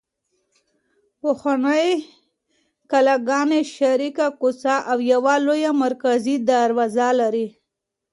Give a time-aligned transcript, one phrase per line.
[1.21, 1.87] پخوانۍ
[2.91, 7.47] کلاګانې شریکه کوڅه او یوه لویه مرکزي دروازه لري.